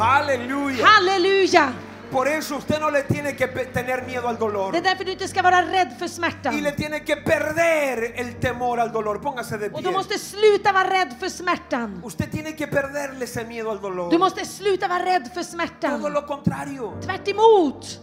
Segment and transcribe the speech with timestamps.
[0.00, 0.86] Aleluya.
[0.86, 1.72] Halleluja!
[2.10, 4.72] Por eso usted no le tiene que tener miedo al dolor.
[4.72, 8.34] Det är därför du inte ska vara rädd för Y le tiene que perder el
[8.40, 9.20] temor al dolor.
[9.20, 9.82] Póngase de Och pie.
[9.82, 12.00] du måste sluta vara rädd för smärtan.
[12.04, 14.10] Usted tiene que perderle ese miedo al dolor.
[14.10, 16.12] Du måste sluta vara rädd för Todo smärtan.
[16.12, 16.92] lo contrario.
[17.00, 18.00] Tvärt emot.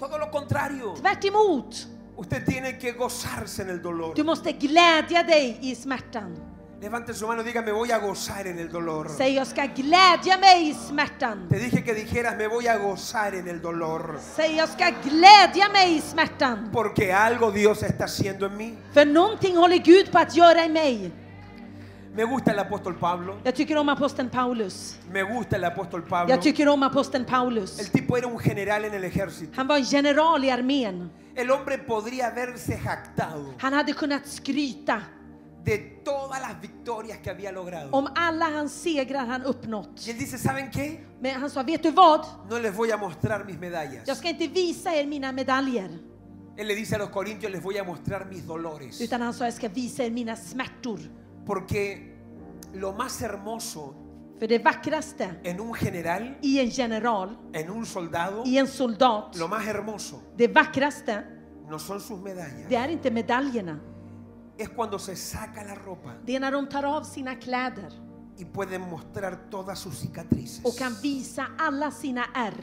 [0.00, 0.94] Todo lo contrario.
[0.96, 1.86] Tvärt emot.
[2.16, 4.14] Usted tiene que gozarse en el dolor.
[4.14, 6.51] Du måste glädja dig i smärtan.
[6.82, 9.08] Levante su mano y diga, me voy a gozar en el dolor.
[9.08, 11.48] Säg jag ska glädja mig i smärtan.
[11.48, 14.18] Te dije que dijeras, me voy a gozar en el dolor.
[14.36, 16.70] Säg jag ska glädja mig i smärtan.
[16.72, 18.74] Porque algo Dios está haciendo en mí.
[18.92, 21.12] För någonting håller Gud på att göra i mig.
[22.14, 23.36] Me gusta el apóstol Pablo.
[23.44, 24.98] Jag tycker om aposteln Paulus.
[25.12, 26.34] Me gusta el apóstol Pablo.
[26.34, 27.80] Jag tycker om aposteln Paulus.
[27.80, 29.52] El tipo era un general en el ejército.
[29.56, 31.10] Han var en general i armén.
[31.36, 35.02] El hombre podría haberse jactado Han hade kunnat skryta
[35.64, 37.90] de todas las victorias que había logrado.
[37.92, 40.06] om alla hans segrar han uppnått.
[40.06, 41.04] Y él dice, ¿saben qué?
[41.20, 42.26] Men han sa, vet du vad?
[42.50, 44.06] No les voy a mostrar mis medallas.
[44.06, 45.90] Jag ska inte visa er mina medaljer.
[46.56, 49.00] Él le dice a los corintios, les voy a mostrar mis dolores.
[49.00, 50.98] Utan han sa, jag ska visa er mina smärtor.
[51.46, 52.12] Porque
[52.74, 53.94] lo más hermoso
[54.38, 59.36] För det vackraste en un general, i en general, en un soldado, i en soldat,
[59.36, 61.24] lo más hermoso det vackraste,
[61.68, 62.68] no son sus medallas.
[62.68, 63.78] det är inte medaljerna.
[64.62, 67.92] Es cuando se saca la ropa Det är när de tar av sina kläder
[68.38, 70.64] y pueden mostrar todas sus cicatrices.
[70.64, 72.54] och kan visa alla sina ärr.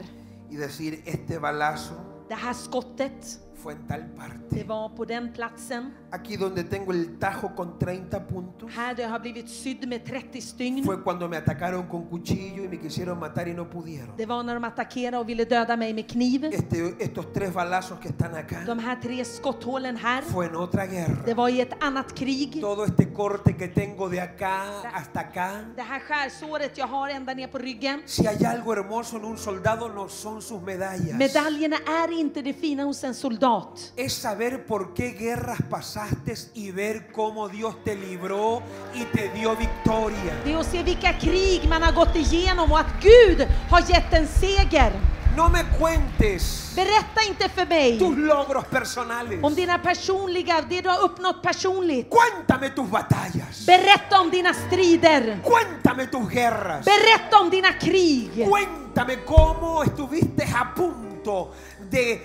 [0.50, 1.94] Y decir, este balazo
[2.28, 4.64] Det här skottet, fue en tal det parte.
[4.64, 5.92] var på den platsen.
[6.12, 8.70] Aquí donde tengo el tajo con 30 puntos.
[8.76, 10.84] Här det har blivit sydd med 30 stygn.
[10.84, 14.14] Fue cuando me atacaron con cuchillo y me quisieron matar y no pudieron.
[14.16, 16.44] Det var när de attackerade och ville döda mig med kniv.
[16.44, 20.86] Este- estos tres balazos que están acá De här tre skotthålen här, fue en otra
[20.86, 21.34] det guerra.
[21.34, 22.60] var i ett annat krig.
[22.60, 25.64] Todo este corte que tengo de acá hasta acá.
[25.76, 28.02] Det här skärsåret jag har ända ner på ryggen.
[28.06, 31.12] Si hay algo hermoso en un soldado no son sus medallas.
[31.18, 33.49] Medaljerna är inte det fina hos en soldat.
[33.96, 38.62] Es saber por qué guerras pasaste y ver cómo Dios te libró
[38.94, 40.34] y te dio victoria.
[40.44, 44.12] Det är att se vilka krig man har gått igenom och att Gud har gett
[44.12, 44.92] en seger.
[45.36, 49.42] No me cuentes Berätta inte för mig tus logros personales.
[49.42, 52.10] om dina personliga, det du har uppnått personligt.
[52.10, 53.66] Cuéntame tus batallas.
[53.66, 55.38] Berätta om dina strider.
[55.44, 56.84] Cuéntame tus guerras.
[56.84, 58.30] Berätta om dina krig.
[58.48, 61.48] Cuéntame cómo estuviste a punto
[61.90, 62.20] de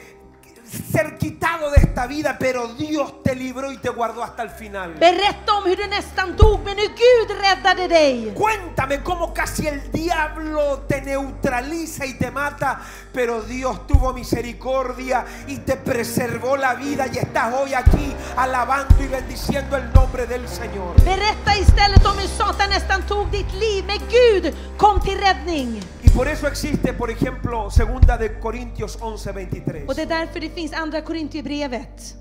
[0.92, 4.96] ser quitado de esta vida, pero Dios te libró y te guardó hasta el final.
[4.96, 8.34] Berätta om hur du nästan dog men hur Gud räddade dig.
[8.34, 12.81] Cuéntame cómo casi el diablo te neutraliza y te mata,
[13.14, 19.08] pero Dios tuvo misericordia y te preservó la vida y estás hoy aquí alabando y
[19.08, 20.96] bendiciendo el nombre del Señor.
[21.04, 25.81] Berätta istället om hur Satan nästan tog ditt liv men Gud kom till räddning.
[26.04, 29.86] Y por eso existe, por ejemplo, segunda de Corintios 11:23.
[29.88, 32.16] Och det är därför det finns andra Korintierbrevet.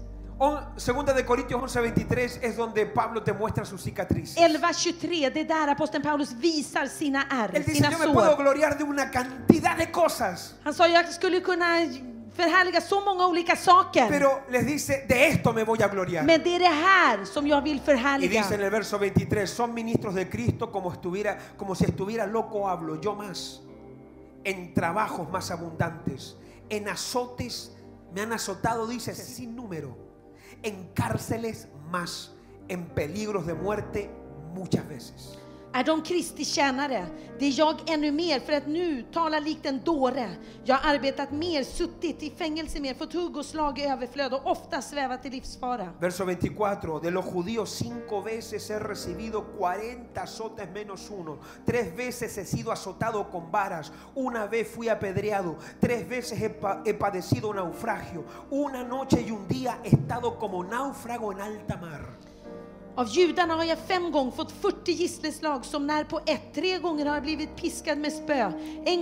[0.76, 4.36] Segunda de Corintios 11:23 es donde Pablo te muestra sus cicatrices.
[4.36, 8.30] 11.23, det är där aposteln Paulus visar sina ärr, Él dice, sina yo me puedo
[8.36, 8.42] sår.
[8.42, 11.66] gloriar de una cantidad de cosas, Han sa, jag skulle kunna
[12.36, 14.08] förhärliga så många olika saker.
[14.08, 16.24] pero les dice, de esto me voy a gloriar.
[16.24, 18.42] Men det är det här som jag vill Y förhärliga.
[18.42, 22.68] dice en el verso 23, son ministros de Cristo como, estuviera, como si estuviera loco
[22.68, 23.60] hablo, yo más,
[24.44, 26.36] en trabajos más abundantes,
[26.68, 27.70] en azotes,
[28.14, 29.96] me han azotado, dice, sin número,
[30.62, 32.32] en cárceles más,
[32.68, 34.10] en peligros de muerte
[34.54, 35.38] muchas veces.
[42.22, 44.40] I fängelse mer, fått hugg och slag i överflöd och
[45.24, 45.92] i livsfara.
[46.00, 52.38] Verso 24, de los judíos cinco veces he recibido 40 azotes menos uno, tres veces
[52.38, 58.24] he sido azotado con varas, una vez fui apedreado, tres veces he, he padecido naufragio,
[58.50, 62.33] una noche y un día he estado como náufrago en alta mar.
[62.96, 66.54] Av judarna har jag fem gånger fått 40 gissleslag som när på ett.
[66.54, 67.06] Tre gånger.
[67.06, 68.98] En.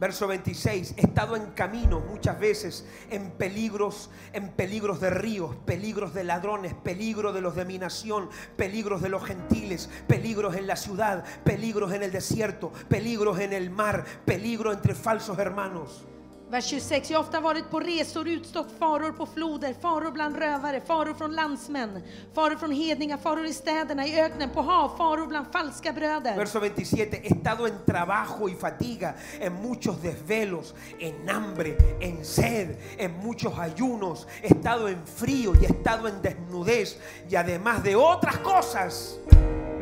[0.00, 6.14] Verso 26, he estado en camino muchas veces en peligros, en peligros de ríos, peligros
[6.14, 10.76] de ladrones, peligro de los de mi nación, peligros de los gentiles, peligros en la
[10.76, 16.04] ciudad, peligros en el desierto, peligros en el mar, peligro entre falsos hermanos.
[16.50, 17.10] Vers 26.
[17.10, 21.32] Jag har ofta varit på resor, utstått faror på floder, faror bland rövare, faror från
[21.32, 22.02] landsmän,
[22.34, 26.36] faror från hedningar, faror i städerna, i öknen, på hav, faror bland falska bröder.
[26.36, 32.76] Verso 27, he estado en trabajo y fatiga, en muchos desvelos, en hambre, en sed,
[32.98, 36.98] en muchos ayunos, he estado en frío y he estado en desnudez
[37.30, 39.18] y además de otras cosas,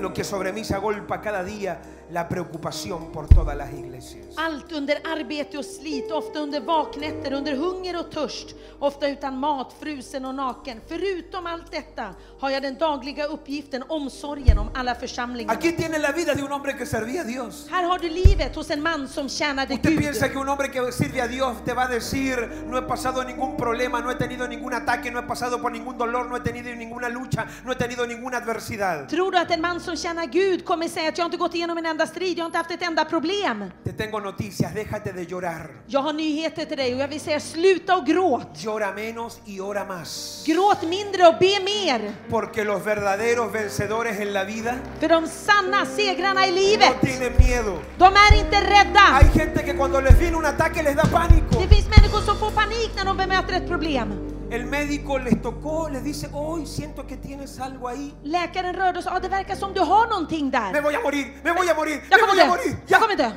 [0.00, 1.80] lo que sobre mí se agolpa cada día
[2.10, 4.26] la preocupación por todas las iglesias.
[4.36, 9.74] Allt under arbete och slit, ofta under vaknätter, under hunger och törst, ofta utan mat,
[9.80, 10.80] frusen och naken.
[10.88, 15.54] Förutom allt detta har jag den dagliga uppgiften, omsorgen om alla församlingar.
[15.54, 17.66] Aquí tiene la vida de un hombre que servía a Dios.
[17.70, 19.98] Här har du livet hos en man som tjänade Usted Gud.
[20.00, 22.36] piensa que un hombre que sirve a Dios te va a decir,
[22.66, 25.98] no he pasado ningún problema, no he tenido ningún ataque, no he pasado por ningún
[25.98, 29.08] dolor, no he tenido ninguna lucha, no he tenido ninguna adversidad.
[29.08, 31.78] Tror du att en man som tjänar Gud kommer säga att jag inte gått igenom
[31.78, 33.64] en enda strid, jag har inte haft ett enda problem?
[33.84, 35.66] Te tengo noticias, déjate de llorar.
[35.86, 38.64] Jag har nyheter till dig och jag vill säga sluta och gråt.
[38.64, 40.44] Llora menos y ora más.
[40.46, 42.12] Gråt mindre och be mer.
[42.30, 47.32] Porque los verdaderos vencedores en la vida För de sanna segrarna i no livet, tienen
[47.38, 47.78] miedo.
[47.98, 49.00] de är inte rädda.
[49.00, 51.60] Hay gente que cuando les viene un ataque les da pánico.
[51.60, 54.35] Det finns människor som får panik när de bemöter ett problem.
[54.56, 58.14] El médico les tocó, les dice, hoy siento que tienes algo ahí.
[58.22, 61.26] Läkaren rörde och sa, ah, det verkar som du har någonting Me voy a morir,
[61.44, 62.48] me voy a morir, Jag me voy a dö.
[62.48, 62.76] morir.
[62.86, 63.30] Jag Ya, kommer dö.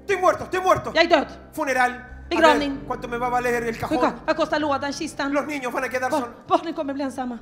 [0.00, 0.92] estoy muerto, estoy muerto.
[0.94, 1.26] Jag är död.
[1.52, 1.92] Funeral.
[2.30, 2.76] Begravning.
[2.76, 4.12] ver, ¿Cuánto me va a valer el cajón?
[4.26, 5.32] Vad kostar lådan, kistan?
[5.32, 6.28] Los niños van a quedar solos.
[6.48, 7.40] barnen kommer bli ensamma.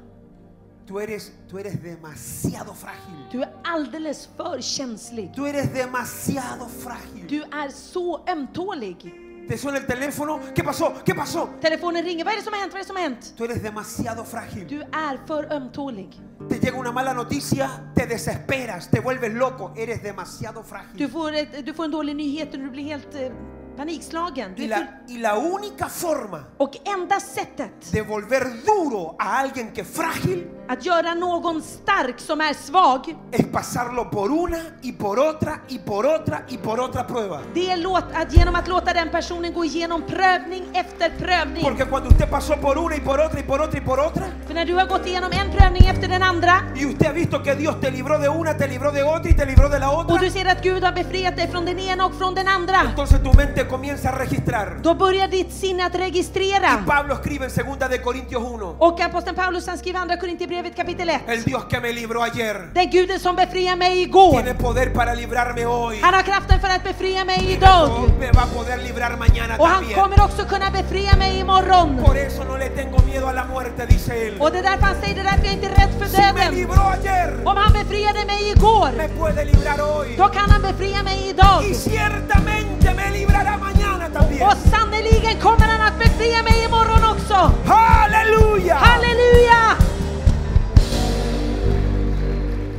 [0.86, 3.28] Tú eres, tú eres demasiado frágil.
[3.30, 5.34] Du är alldeles för känslig.
[5.34, 7.26] Tú eres demasiado frágil.
[7.28, 9.29] Du är så ömtålig.
[9.50, 10.38] Te suena el teléfono.
[10.54, 10.94] ¿Qué pasó?
[11.04, 11.48] ¿Qué pasó?
[11.60, 12.24] Telefonen ringer.
[12.24, 12.72] Vad är det som har hänt?
[12.72, 13.34] Vad är det som har hänt?
[13.36, 14.66] Tú eres demasiado frágil.
[14.68, 16.20] Du är för ömtålig.
[16.48, 19.72] Te llega una mala noticia, te desesperas, te vuelves loco.
[19.76, 21.08] Eres demasiado Du frágil.
[21.10, 23.32] får, ett, du får en dålig nyhet och du blir helt eh,
[23.76, 24.54] panikslagen.
[24.56, 24.86] Du Y är full...
[25.08, 29.88] la, y la única forma Och enda sättet de volver duro a alguien que es
[29.88, 35.52] frágil att göra någon stark som är svag, es pasarlo por una y por otra
[35.68, 37.40] y por otra y por otra prueba.
[37.54, 41.62] det är låt, att genom att låta den personen gå igenom prövning efter prövning.
[41.64, 44.24] Porque cuando usted pasó por una y por otra y por otra y por otra,
[44.46, 47.42] För när du har gått igenom en prövning efter den andra y usted ha visto
[47.42, 49.90] que Dios te libró de una, te libró de otra y te libró de la
[49.90, 52.48] otra, och du ser att Gud har befriat dig från den ena och från den
[52.48, 54.78] andra, entonces tu mente comienza a registrar.
[54.82, 56.84] då börjar ditt sinne att Y registrera.
[56.86, 60.16] Pablo escribe en 2 de Corintios 1, Och aposteln Paulus han skriver andra
[60.60, 61.20] Korinthierbrevet kapitel 1.
[61.32, 65.14] el Dios que me libró ayer Den guden som befriar mig igår, tiene poder para
[65.14, 65.98] librarme hoy.
[66.02, 68.10] han har kraften för att befria mig idag.
[68.18, 70.00] me va a poder librar mañana Och han también.
[70.00, 71.96] kommer också kunna befria mig imorgon.
[72.04, 74.34] Por eso no le tengo miedo a la muerte, dice él.
[74.40, 76.16] Och det är därför han säger, det är därför jag inte är rädd för Si
[76.20, 76.54] me döden.
[76.54, 80.14] libró ayer, Om han befriade mig igår, me puede librar hoy.
[80.18, 81.64] då kan han befria mig idag.
[81.70, 84.42] Y ciertamente me librará mañana también.
[84.48, 87.38] Och sannoliken kommer han att befria mig imorgon också.
[87.66, 88.74] Aleluya.
[88.74, 89.60] Halleluja!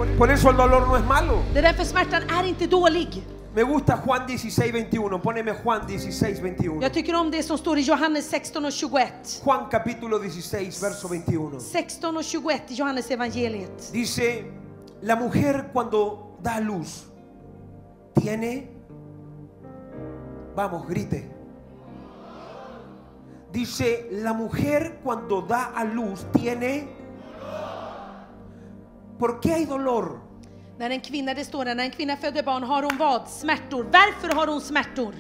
[0.01, 1.43] Por, por eso el dolor no es malo.
[1.53, 3.23] Det är därför smärtan är inte dålig.
[3.53, 5.21] Me gusta Juan 16, 21.
[5.23, 6.81] Poneme Juan 16, 21.
[6.81, 9.41] Jag tycker om det som står i Johannes 16 och 21.
[9.45, 11.61] Juan capítulo 16, verso 21.
[11.61, 13.91] 16 och 21 i Johannes evangeliet.
[13.93, 14.43] Dice,
[15.01, 17.05] la mujer cuando da a luz
[18.15, 18.67] tiene,
[20.55, 21.23] vamos, grite.
[23.51, 26.87] Dice, la mujer cuando da a luz tiene,
[29.21, 30.19] ¿por qué hay dolor?
[30.79, 33.27] När en kvinna, det står där, när en kvinna föder barn har hon vad?
[33.27, 33.85] Smärtor.
[33.91, 35.13] Varför har hon smärtor?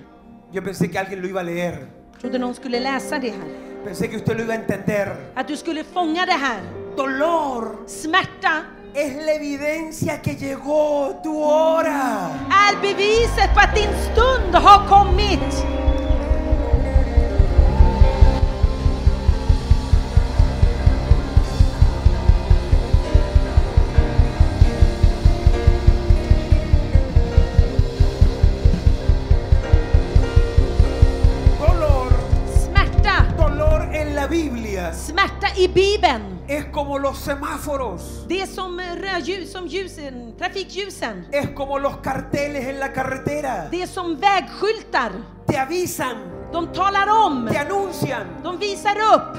[0.53, 1.87] Yo pensé que alguien lo iba a leer.
[2.21, 3.83] Trodde någon skulle läsa det här.
[3.83, 5.15] Pensé que usted lo iba a entender.
[5.35, 6.61] Att du skulle fånga det här.
[6.97, 8.53] Dolor Smärta
[8.93, 12.29] es la evidencia que llegó tu hora.
[12.49, 15.65] är beviset på att din stund har kommit.
[36.57, 41.25] Es como los semáforos, Det är som rödljus, som ljusen, trafikljusen.
[41.31, 43.69] es como los carteles en la carretera.
[43.71, 45.11] Det är som vägskyltar.
[45.47, 46.17] Te avisan,
[46.51, 49.37] De talar om, te anuncian de visar upp.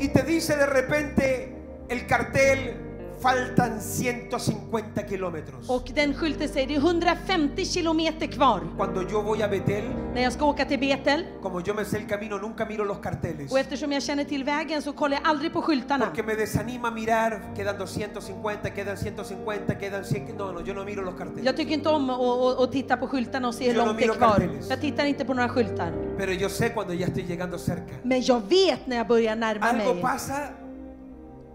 [0.00, 1.54] y te dice de repente
[1.88, 2.74] el cartel,
[3.22, 5.70] faltan 150 kilómetros.
[5.70, 8.60] Och den skylten säger det är 150 kilometer kvar.
[8.76, 9.84] Cuando yo voy a Betel,
[10.14, 12.98] När jag ska åka till Betel como yo me sé el camino, nunca miro los
[12.98, 13.52] carteles.
[13.52, 16.06] och eftersom jag känner till vägen så kollar jag aldrig på skyltarna.
[16.06, 20.34] Porque me desanima mirar, quedan 250, quedan 150, quedan 100.
[20.38, 21.44] No, no, yo no miro los carteles.
[21.44, 24.04] Jag tycker inte om att, titta på skyltarna och se hur Yo no långt det
[24.04, 24.28] är kvar.
[24.28, 24.70] carteles.
[24.70, 25.92] Jag tittar inte på några skyltar.
[26.18, 27.94] Pero yo sé cuando ya estoy llegando cerca.
[28.02, 30.02] Men jag vet när jag börjar närma Algo mig.
[30.02, 30.34] pasa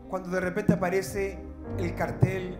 [0.10, 1.38] cuando de repente aparece
[1.80, 2.58] el cartel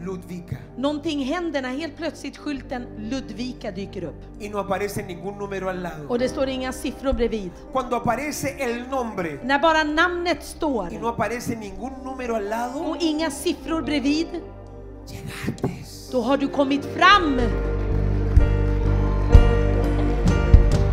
[0.00, 0.56] Ludvika.
[0.76, 4.22] Någonting händer när helt plötsligt skylten Ludvika dyker upp.
[4.40, 6.08] Y no aparece ningún número al lado.
[6.08, 7.50] Och det står inga siffror bredvid.
[7.72, 12.78] Cuando aparece el nombre När bara namnet står y no aparece ningún número al lado,
[12.80, 14.26] och inga siffror bredvid,
[15.06, 15.68] llegaste.
[16.12, 17.40] då har du kommit fram.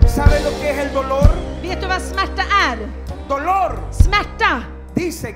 [0.08, 1.30] ¿Sabe lo que es el dolor?
[1.62, 2.78] Vet du vad smärta är?
[3.30, 3.80] Dolor.
[3.92, 4.64] Smärta!
[4.96, 5.36] Dice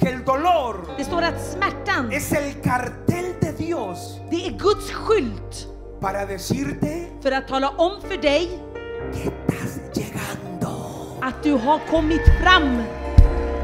[0.00, 3.98] que el dolor Det står att smärtan, es el cartel de Dios
[4.30, 5.66] det är Guds skylt
[6.00, 8.60] para decirte för att tala om för dig
[9.14, 10.70] que estás llegando.
[11.22, 12.82] att du har kommit fram.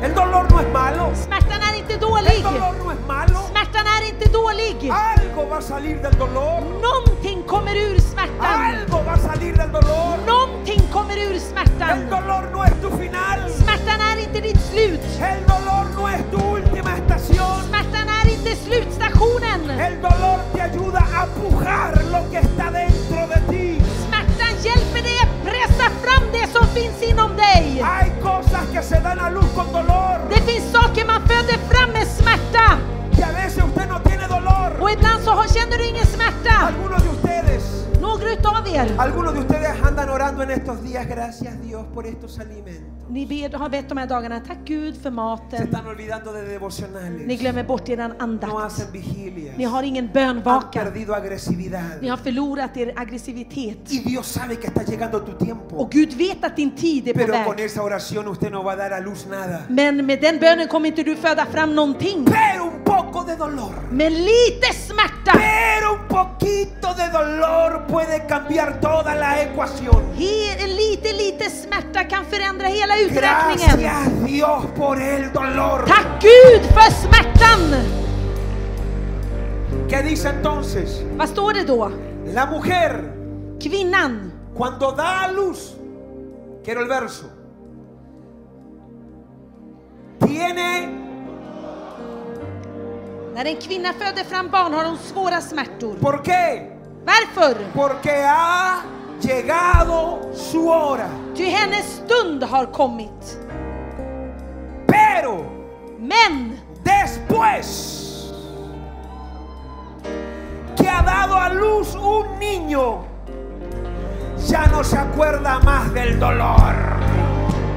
[0.02, 1.14] El dolor no es malo.
[1.14, 2.42] Smärtan är inte El dålig.
[2.44, 3.38] dolor no es malo.
[3.50, 4.90] Smärtan är inte dålig.
[4.92, 6.60] Algo va a salir del dolor.
[6.88, 8.60] Någonting kommer ur smärtan.
[8.70, 10.16] Algo va a salir del dolor.
[10.26, 11.98] Någonting kommer ur El smärtan.
[12.10, 13.38] dolor no es tu final.
[13.50, 15.00] Smärtan är inte ditt slut.
[17.68, 19.60] Smärtan är inte slutstationen.
[24.06, 27.84] Smärtan hjälper dig att pressa fram det som finns inom dig.
[30.30, 30.85] Det finns saker
[38.74, 41.06] er, algunos de ustedes andan orando en estos días.
[41.06, 42.96] Gracias Dios por estos alimentos.
[43.08, 45.10] ni ber, har bett de här dagarna, tack Gud för
[45.50, 47.40] Se están olvidando de Ni devocionales.
[47.40, 49.56] glömmer bort er No hacen vigilias.
[49.56, 52.00] Ni har ingen Han perdido agresividad.
[52.00, 53.92] Ni har förlorat er aggressivitet.
[53.92, 55.76] Y Dios sabe que está llegando tu tiempo.
[55.76, 58.72] Och Gud vet att din tid är på Pero con esa oración usted no va
[58.72, 59.62] a dar a luz nada.
[59.68, 62.24] Men med den bönen kommer inte du föda fram någonting.
[62.24, 63.74] Pero un poco de dolor.
[63.90, 70.12] Men lite smärta, Pero un poquito de dolor puede cambiar toda la ecuación.
[70.58, 73.80] en lite, lite smärta kan förändra hela uträkningen.
[73.80, 75.84] Gracias Dios por el dolor.
[75.86, 77.84] Tack Gud för smärtan!
[79.88, 81.02] ¿Qué dice entonces?
[81.16, 81.92] Vad står det då?
[82.26, 83.12] La mujer
[83.60, 85.74] Kvinnan, cuando da a luz,
[86.64, 87.24] quiero el verso,
[90.20, 90.88] tiene
[93.34, 95.94] när en kvinna föder fram barn har hon svåra smärtor.
[96.00, 96.75] ¿Por qué?
[97.06, 97.56] Varför?
[97.74, 98.82] Porque ha
[99.20, 101.08] llegado su hora.
[101.36, 103.38] Ty hennes stund har kommit.
[104.86, 105.56] Pero
[105.98, 108.32] Men después
[110.76, 113.04] que ha dado a luz un niño,
[114.46, 116.74] ya no se acuerda más del dolor.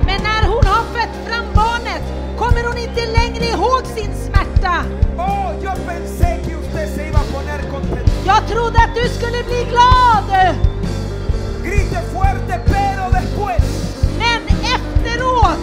[0.05, 2.03] Men när hon har fött fram barnet
[2.37, 4.85] kommer hon inte längre ihåg sin smärta.
[5.17, 8.08] Oh, yo pensé que usted se iba a poner contento.
[8.29, 10.55] Jag trodde att du skulle bli glad.
[11.63, 13.63] Grite fuerte, pero después
[14.17, 15.59] Men efteråt,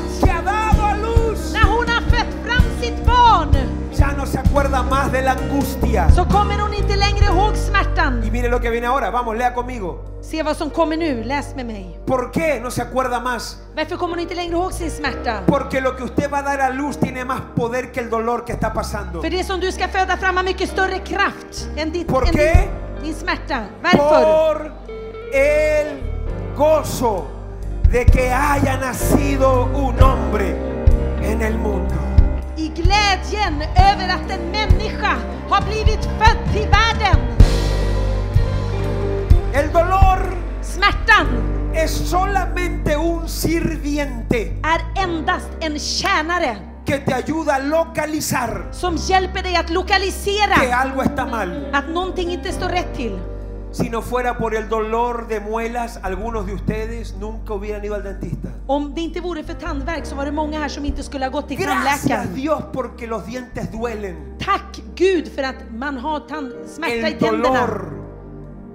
[1.52, 6.08] när hon har fött fram sitt barn, ya no se acuerda más de la angustia.
[6.10, 8.22] så kommer hon inte längre ihåg smärtan.
[8.24, 9.98] Y mire lo que viene ahora, vamos, lea conmigo.
[10.22, 11.98] Se vad som kommer nu, läs med mig.
[12.06, 13.56] ¿Por qué no se acuerda más?
[13.76, 15.42] Varför kommer hon inte längre ihåg sin smärta?
[15.46, 18.44] Porque lo que usted va a dar a luz tiene más poder que el dolor
[18.44, 19.20] que está pasando.
[19.22, 22.32] För det som du ska föda fram har mycket större kraft än, ditt, Por än
[22.34, 22.52] qué?
[22.52, 23.58] din, din smärta.
[23.82, 24.24] Varför?
[24.24, 24.72] Por
[25.32, 25.86] el
[26.56, 27.26] gozo
[27.92, 30.56] de que haya nacido un hombre
[31.22, 31.94] en el mundo.
[32.58, 35.16] I glädjen över att en människa
[35.48, 37.20] har blivit född till världen.
[39.54, 41.26] El dolor Smärtan
[41.74, 49.42] es solamente un sirviente är endast en tjänare que te ayuda a localizar som hjälper
[49.42, 51.66] dig att lokalisera que algo está mal.
[51.72, 53.35] att någonting inte står rätt till.
[53.76, 58.02] Si no fuera por el dolor de muelas, algunos de ustedes nunca hubieran ido al
[58.02, 58.48] dentista.
[58.66, 61.30] Om det inte vore för tandvärk så var det många här som inte skulle ha
[61.30, 62.34] gått till Gracias tandläkaren.
[62.34, 64.16] Dios porque los dientes duelen.
[64.38, 67.42] Tack Gud för att man har tand, smärta i El tänderna.
[67.48, 67.92] dolor,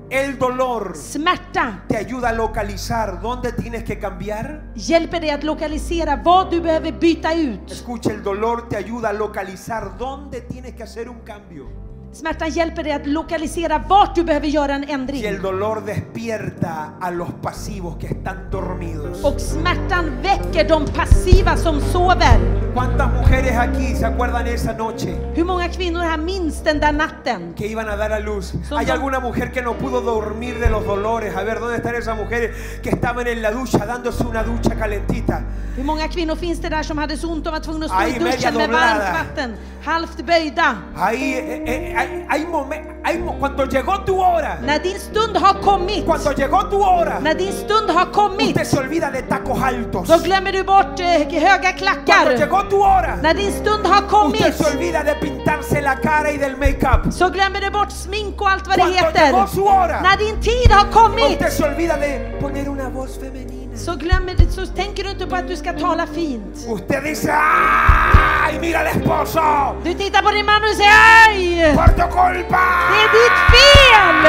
[0.10, 4.62] el dolor Smärta te ayuda a localizar dónde tienes que cambiar.
[4.76, 7.72] hjälper dig att lokalisera vad du behöver byta ut.
[7.72, 11.66] Escucha, el dolor te ayuda a localizar dónde tienes que hacer un cambio.
[12.14, 15.42] Smärtan hjälper dig att lokalisera vart du behöver göra en Y el ändring.
[15.42, 19.24] dolor despierta a los pasivos que están dormidos.
[19.24, 22.40] Och smärtan väcker de passiva som sover.
[22.74, 27.54] ¿Cuántas mujeres aquí se acuerdan esa noche Hur många kvinnor här minns den där natten?
[27.58, 28.54] que iban a dar a luz?
[28.70, 31.36] Son ¿Hay alguna mujer que no pudo dormir de los dolores?
[31.36, 32.52] A ver, ¿dónde están esas mujeres
[32.84, 35.42] que estaban en la ducha dándose una ducha calentita?
[35.78, 38.00] Hur många kvinnor finns det där som hade så ont de var tvungna att stå
[38.02, 39.54] Ahí i duschen med varmt vatten?
[39.86, 40.76] Halvt böjda.
[40.96, 45.54] Eh, eh, hay, hay momen- hay mo- cuando llegó tu hora, När din stund har
[45.62, 49.62] kommit, cuando llegó tu hora, när din stund har kommit, usted se olvida de tacos
[49.64, 50.08] altos.
[50.08, 51.06] då glömmer du bort eh,
[51.42, 52.38] höga Cuando klackar.
[52.38, 56.32] llegó tu hora, När din stund har usted kommit, se olvida de pintarse la cara
[56.32, 57.14] y del make-up.
[57.14, 59.48] så glömmer du bort smink och allt vad det Cuando llegó heter.
[59.56, 63.61] su hora, När din tid har kommit, usted se olvida de poner una voz femenina.
[63.76, 66.66] Så, glömmer så tänker du inte på att du ska tala fint.
[66.70, 69.76] Usted dice, ¡ay, mira al esposo!
[69.84, 70.92] Du tittar på din man och säger
[71.28, 71.76] aj!
[71.76, 72.60] ¡Por tu culpa!
[72.92, 74.26] Det är ditt fel!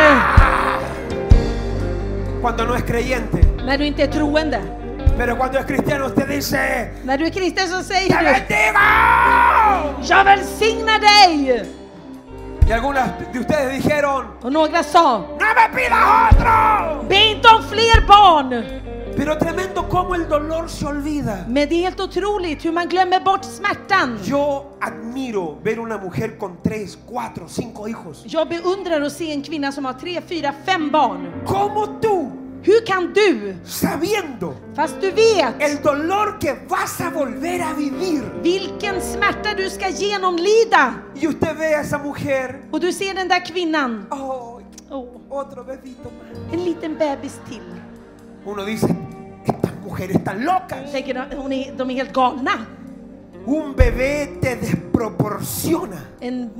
[2.40, 3.38] Cuando no es creyente.
[3.66, 4.60] När du inte är troende.
[5.18, 8.78] Pero cuando es cristiano usted dice, När du är kristen så ¡Te säger du bendigo!
[10.02, 11.64] Jag välsignar dig!
[12.68, 17.08] Y algunas de ustedes dijeron, Och några sa ¡No me pidas otro!
[17.08, 18.81] Be inte om fler barn!
[19.16, 21.44] Pero tremendo cómo el dolor se olvida.
[21.48, 24.18] Men det är helt otroligt hur man glömmer bort smärtan.
[24.24, 28.24] Yo admiro ver una mujer con tres, cuatro, cinco hijos.
[28.26, 31.32] Jag beundrar att se en kvinna som har tre, fyra, fem barn.
[31.46, 32.32] ¿Cómo tú,
[32.64, 38.22] Hur kan du, sabiendo fast du vet el dolor que vas a volver a vivir,
[38.42, 43.28] vilken smärta du ska genomlida y usted ve a esa mujer, och du ser den
[43.28, 46.10] där kvinnan, ¡oh, Åh, otro bebito
[46.52, 47.81] en liten bebis till.
[48.44, 48.86] Uno dice,
[49.46, 50.92] estas mujeres están locas.
[50.92, 52.66] De, helt galna.
[53.46, 55.96] Un bebé te desproporciona.
[56.20, 56.50] En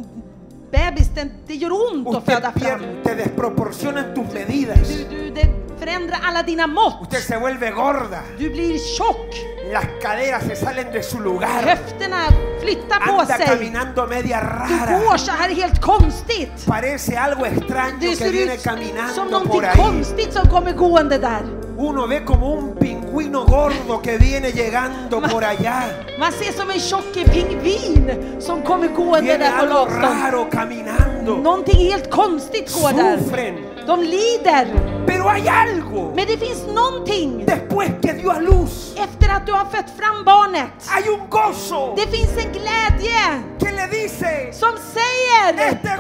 [0.71, 2.81] bebis, den, det gör ont att Usted föda fram.
[2.81, 4.89] pier- te desproporcionan tus medidas.
[4.89, 5.49] Du, du, det
[5.79, 7.03] förändrar alla dina mått.
[7.03, 8.21] Usted se vuelve gorda.
[8.39, 9.27] Du blir tjock.
[9.73, 11.63] Las caderas se salen de su lugar.
[11.63, 12.17] Höfterna
[12.61, 13.47] flyttar på sig.
[13.47, 14.47] caminando media Du
[14.79, 14.99] rara.
[14.99, 16.67] går så här helt konstigt.
[16.67, 19.77] Parece algo extraño Det que viene ut som caminando någonting por ahí.
[19.77, 21.43] konstigt som kommer gående där.
[21.83, 26.05] Uno ve como un pingüino gordo que viene llegando por allá.
[26.17, 31.37] Man ser som en tjock pingvin som kommer gående där på caminando.
[31.37, 33.19] Någonting helt konstigt går där.
[33.19, 33.55] Sufren.
[33.87, 34.67] De lider.
[35.07, 36.13] Pero hay algo.
[36.15, 40.25] Men det finns någonting Después que dio a luz, efter att du har fött fram
[40.25, 40.71] barnet.
[40.87, 45.97] hay un gozo Det finns en glädje que le dice, som säger este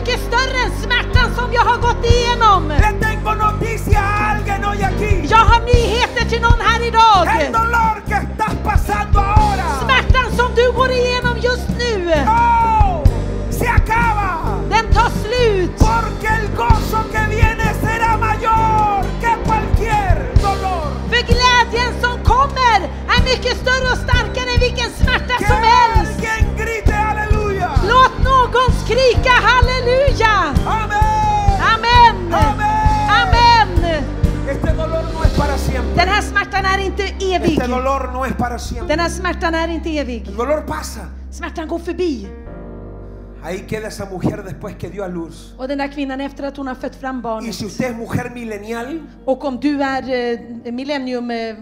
[0.00, 2.72] mycket större än smärtan som jag har gått igenom.
[5.30, 7.26] Jag har nyheter till någon här idag.
[9.84, 12.10] Smärtan som du går igenom just nu.
[14.70, 15.78] Den tar slut.
[21.10, 22.78] För glädjen som kommer
[23.14, 26.22] är mycket större och starkare än vilken smärta som helst.
[27.88, 29.77] Låt någon skrika halleluja!
[30.26, 30.54] Amén.
[31.62, 32.32] Amen.
[33.08, 33.68] Amen.
[35.96, 37.58] Den här smärtan är inte evig.
[38.88, 40.26] Den här smärtan är inte evig.
[41.30, 42.28] Smärtan går förbi.
[43.44, 45.54] Ahí queda esa mujer después que dio a luz.
[45.58, 47.54] Och den där kvinnan efter att hon har fött fram Y barnet.
[47.54, 51.54] si usted es mujer milenial, Och om du är eh, millennium eh,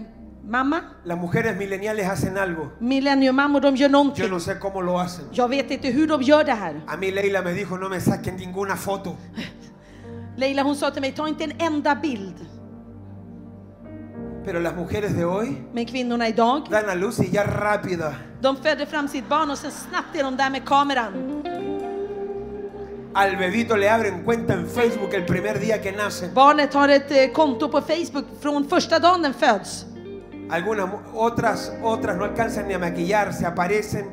[0.47, 2.71] mamma, las mujeres mileniales hacen algo.
[2.79, 4.29] millennium mammor, de gör Yo någonting.
[4.29, 5.25] no sé cómo lo hacen.
[5.31, 6.81] Jag vet inte hur de gör det här.
[6.87, 9.15] A mí Leila me dijo, no me saquen ninguna foto.
[10.37, 12.35] Leila hon sa till mig, ta inte en enda bild.
[14.45, 18.13] Pero las mujeres de hoy Men kvinnorna idag, dan a luz y ya rápida.
[18.41, 21.43] de födde fram sitt barn och sen snabbt är de där med kameran.
[23.13, 26.29] Al bebito le abren cuenta en Facebook el primer día que nace.
[26.33, 29.85] Barnet har ett eh, konto på Facebook från första dagen den föds.
[30.49, 34.05] Algunas otras otras no alcanzan ni a maquillarse, aparecen.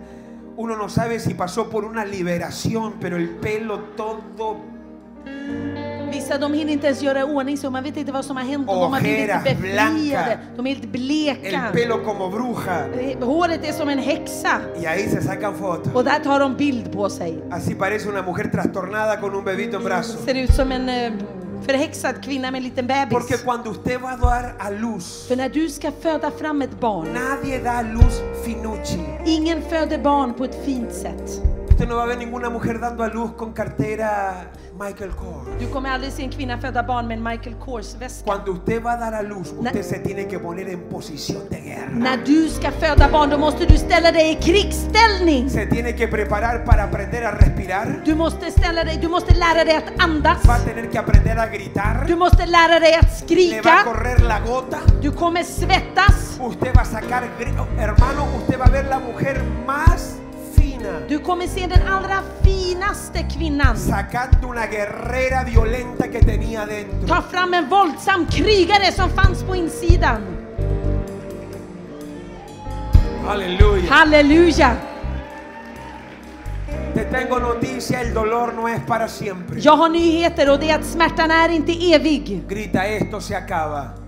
[0.57, 4.75] Uno no sabe si pasó por una liberación, pero el pelo todo
[6.14, 8.68] Vissa de hinner inte ens göra ordning så man vet inte vad som har hänt.
[8.68, 10.38] och De har blivit Ojeras, befriade.
[10.57, 12.87] De är helt el pelo como bruja.
[13.01, 14.61] Eh, Håret är som en häxa.
[14.83, 15.92] Y ahí se sacan fotos.
[15.94, 17.42] Och där tar de bild på sig.
[17.51, 20.25] Así parece una mujer trastornada con un bebito en brazos.
[20.25, 21.12] Ser ut som en eh,
[21.66, 23.42] förhäxad kvinna med en liten Porque bebis.
[23.42, 27.09] cuando usted va a dar a luz, För när du ska föda fram ett barn,
[27.14, 28.98] nadie da a luz finucci.
[29.27, 31.54] ingen föder barn på ett fint sätt.
[31.75, 34.45] Usted no va a ver ninguna mujer dando a luz con cartera
[34.79, 35.49] Michael Kors.
[35.59, 38.25] Du kommer aldrig se en kvinna föda barn med en Michael Kors väska.
[38.25, 41.43] Cuando usted va a dar a luz, Na- usted se tiene que poner en posición
[41.51, 41.91] de guerra.
[41.93, 45.51] När du ska föda barn, då måste du ställa dig i krigsställning.
[45.51, 48.03] Se tiene que preparar para aprender a respirar.
[48.05, 50.45] Du måste ställa dig, du måste lära dig att andas.
[50.47, 52.05] Va a tener que aprender a gritar.
[52.07, 54.79] Du måste lära dig att Le va a correr la gota.
[55.03, 56.39] Du kommer svettas.
[56.41, 57.23] Usted va a sacar,
[57.59, 60.21] oh, hermano, usted va a ver la mujer más
[60.85, 61.01] fina.
[61.09, 63.77] Du kommer se den allra finaste kvinnan.
[63.77, 67.07] Sacando una guerrera violenta que tenía dentro.
[67.07, 70.23] Ta fram en våldsam krigare som fanns på insidan.
[73.88, 74.77] Halleluja!
[76.94, 79.61] Te tengo noticia, el dolor no es para siempre.
[79.61, 82.42] Jag har nyheter och det är att smärtan är inte evig.
[82.49, 84.04] Grita, esto se acaba.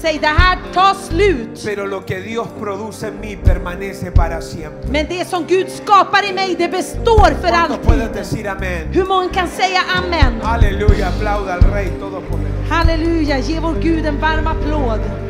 [0.00, 1.62] Säg det här tar slut.
[1.64, 4.90] Pero lo que Dios produce en mí permanece para siempre.
[4.90, 8.94] Men det som Gud skapar i mig, det består för ¿Cuántos pueden alltid.
[8.94, 10.40] Hur många kan säga amen?
[10.42, 12.70] Aleluya, aplauda al Rey Todopoderoso.
[12.70, 15.29] Halleluja, ge vår Gud en varm applåd.